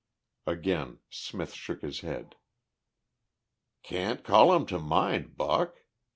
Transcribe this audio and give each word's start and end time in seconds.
Again 0.47 0.97
Smith 1.11 1.53
shook 1.53 1.83
his 1.83 1.99
head. 1.99 2.35
"Can't 3.83 4.23
call 4.23 4.51
him 4.55 4.65
to 4.65 4.79
mind, 4.79 5.37
Buck. 5.37 5.83